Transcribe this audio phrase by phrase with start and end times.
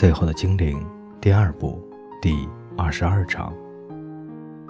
[0.00, 0.82] 最后的精灵
[1.20, 1.78] 第二部
[2.22, 3.52] 第二十二章。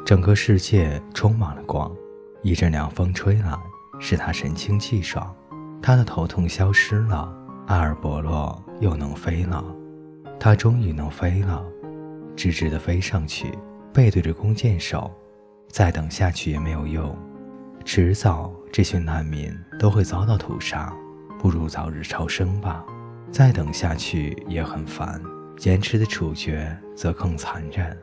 [0.04, 1.88] 整个世界充满了光，
[2.43, 3.56] 一阵凉风吹来，
[4.01, 5.32] 使他神清气爽。
[5.80, 7.32] 他的头痛消失了，
[7.68, 9.64] 阿尔伯洛又能飞了。
[10.40, 11.64] 他终于能飞了，
[12.35, 13.57] 直直地飞上去，
[13.94, 15.08] 背对着弓箭手。
[15.68, 17.17] 再等下去也没有用，
[17.85, 20.93] 迟早这群难民都会遭到屠杀，
[21.39, 22.85] 不如早日超生吧。
[23.30, 25.22] 再等下去也很烦，
[25.57, 27.96] 坚持的处决则更残忍。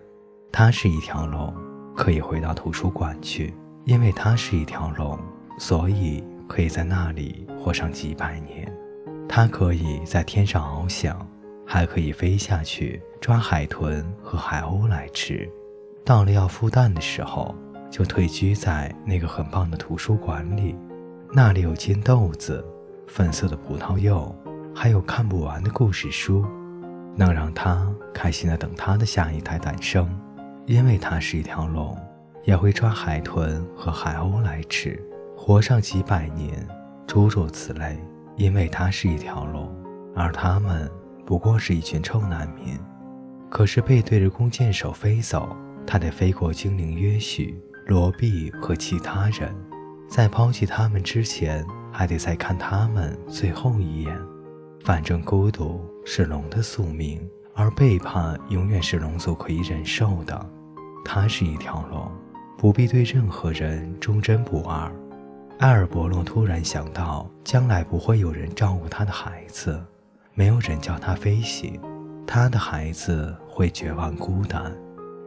[0.52, 1.54] 它是一条龙，
[1.96, 3.54] 可以回到图书馆去，
[3.86, 5.20] 因为它是一条龙，
[5.60, 8.72] 所以可以在那里活上几百年。
[9.28, 11.28] 它可以在天上翱翔，
[11.66, 15.48] 还可以飞下去抓海豚和海鸥来吃。
[16.06, 17.54] 到了要孵蛋的时候，
[17.92, 20.74] 就退居在那个很棒的图书馆里，
[21.34, 22.66] 那里有金豆子、
[23.08, 24.34] 粉色的葡萄柚。
[24.80, 26.46] 还有看不完的故事书，
[27.16, 30.08] 能让他开心的等他的下一代诞生，
[30.68, 31.98] 因为他是一条龙，
[32.44, 35.04] 也会抓海豚和海鸥来吃，
[35.36, 36.64] 活上几百年，
[37.08, 37.98] 诸如此类。
[38.36, 39.68] 因为他是一条龙，
[40.16, 40.88] 而他们
[41.26, 42.78] 不过是一群臭难民。
[43.50, 49.52] 可是背对着弓箭手飞走，他得飞过精灵约许、罗毕和其他人，
[50.08, 54.16] 在抛弃他们之前，还得再看他们最后一眼。
[54.88, 57.20] 反正孤独是龙的宿命，
[57.54, 60.50] 而背叛永远是龙族可以忍受的。
[61.04, 62.10] 它是一条龙，
[62.58, 64.90] 不必对任何人忠贞不二。
[65.58, 69.78] 埃尔伯洛突然想到，将来不会有人照顾他的孩子，
[70.34, 71.78] 没有人教他飞行，
[72.26, 74.74] 他的孩子会绝望孤单，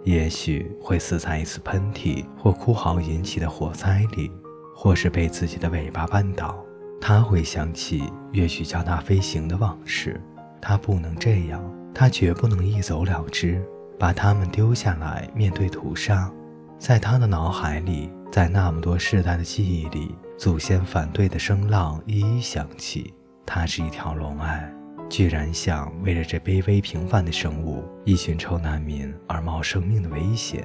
[0.05, 4.33] 也许会死在一次喷嚏或哭嚎引起的火灾里，
[4.75, 6.65] 或是被自己的尾巴绊倒。
[7.01, 10.21] 他会想起约许教他飞行的往事，
[10.61, 11.63] 他不能这样，
[11.95, 13.65] 他绝不能一走了之，
[13.99, 16.31] 把他们丢下来面对屠杀。
[16.79, 23.13] 在他的脑海里，在那么多世代的记忆里，祖先反对的声浪一一响起。
[23.45, 24.73] 他是一条龙，哎，
[25.09, 30.65] 居然想为了这卑微平凡的生物，一群臭难民而冒生命的危险。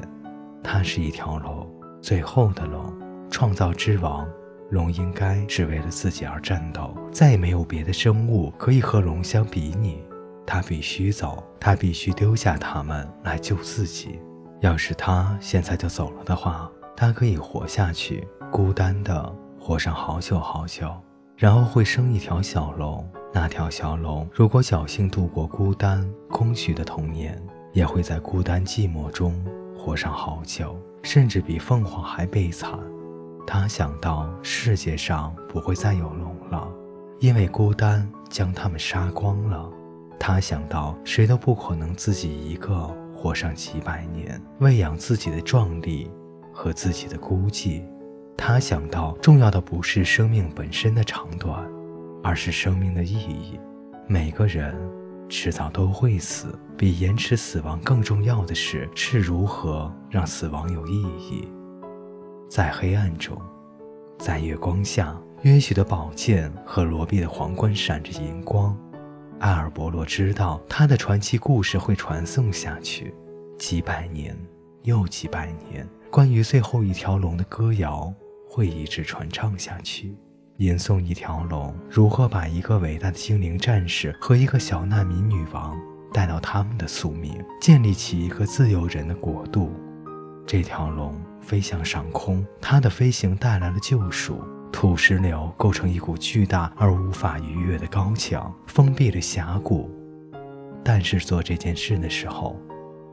[0.64, 1.68] 他是一条龙，
[2.02, 2.94] 最后的龙，
[3.32, 4.28] 创造之王。
[4.70, 10.04] 龙应该是为了自己而战斗，再也没有别的生物可以和龙相比拟。
[10.46, 14.20] 他必须走，他必须丢下他们来救自己。
[14.62, 20.92] 要是他现在就走了的话，他可以活下去，孤单的活上好久好久，
[21.36, 23.08] 然后会生一条小龙。
[23.34, 27.40] 那条小龙如果侥幸度过孤单空虚的童年，
[27.74, 29.44] 也会在孤单寂寞中
[29.78, 32.80] 活上好久，甚至比凤凰还悲惨。
[33.48, 36.68] 他想到世界上不会再有龙了，
[37.20, 39.70] 因为孤单将他们杀光了。
[40.20, 46.10] 他想到谁都不可能自己一个活上几百年，喂养自己的壮丽
[46.52, 47.84] 和自己的孤寂。
[48.38, 51.64] 他想到重要的不是生命本身的长短，
[52.24, 53.60] 而是生命的意义。
[54.08, 54.76] 每个人
[55.30, 61.48] 迟早都会死，比延迟死亡更重要的是是如何让死亡有意义。
[62.48, 63.36] 在黑暗中，
[64.18, 68.78] 在月光下，约许的宝剑和罗毕的皇冠闪着银光。
[69.40, 73.14] 艾尔伯罗知道，他的传奇故事会传颂下去，
[73.58, 74.38] 几百年
[74.84, 78.14] 又几百年，关于最后一条龙的歌谣
[78.48, 80.16] 会一直传唱下去，
[80.58, 85.78] 吟诵一条龙如何把一个伟大的精灵战士和一个小难民女王
[86.14, 89.74] 带到他们的宿命，建立起一个自由人的国度。
[90.46, 91.20] 这条龙。
[91.46, 94.44] 飞向上空，它的飞行带来了救赎。
[94.72, 99.90] 土石流构成一股巨大而无法逾越的高墙，封闭了峡谷。
[100.84, 102.60] 但是做这件事的时候，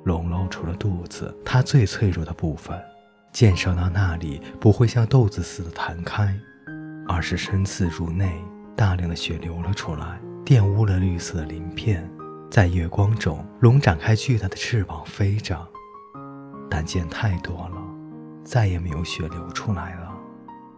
[0.05, 2.77] 龙露出了肚子，它最脆弱的部分。
[3.33, 6.37] 箭射到那里不会像豆子似的弹开，
[7.07, 8.33] 而是深刺入内，
[8.75, 12.11] 大量的血流了出来，玷污了绿色的鳞片。
[12.51, 15.57] 在月光中，龙展开巨大的翅膀飞着，
[16.69, 17.82] 但箭太多了。
[18.45, 20.13] 再也没有血流出来了。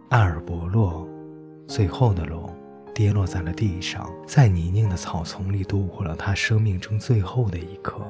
[0.09, 1.07] 阿尔伯洛，
[1.67, 2.53] 最后的龙，
[2.93, 8.01] 跌落在了地上，在泥泞的草丛里度过了他生命中最后的一刻。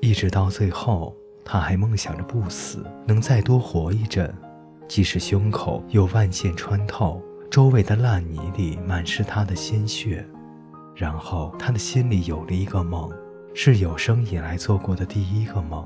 [0.00, 1.14] 一直到最后，
[1.44, 4.32] 他还梦想着不死，能再多活一阵，
[4.86, 7.20] 即使胸口有万箭穿透，
[7.50, 10.24] 周围的烂泥里满是他的鲜血。
[10.94, 13.10] 然后，他的心里有了一个梦，
[13.52, 15.84] 是有生以来做过的第一个梦。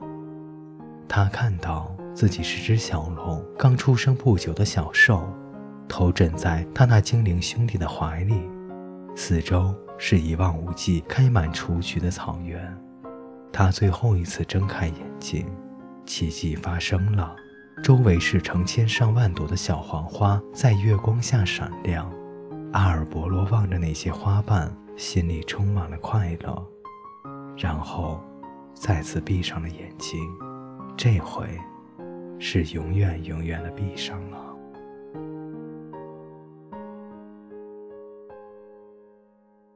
[1.09, 1.97] 他看到。
[2.19, 5.32] 自己是只小龙，刚出生不久的小兽，
[5.88, 8.43] 头枕在他那精灵兄弟的怀里。
[9.15, 12.76] 四周是一望无际、开满雏菊的草原。
[13.53, 15.47] 他最后一次睁开眼睛，
[16.06, 17.37] 奇迹发生了，
[17.85, 22.12] 周围是成千上万朵的小黄花在月光下闪亮。
[22.73, 26.67] 阿尔伯罗望着那些花瓣，心里充满了快乐，
[27.56, 28.20] 然后
[28.75, 30.19] 再次闭上了眼睛。
[30.97, 31.47] 这回
[32.38, 34.38] 是永远永远的闭上了。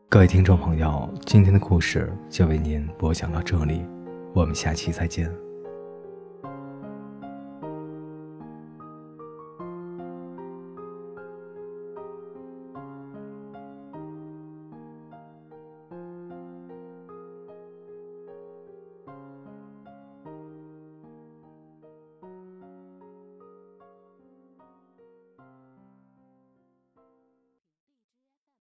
[0.09, 3.85] 各位听众朋友，今天的故事就为您播讲到这里，
[4.35, 5.31] 我们下期再见。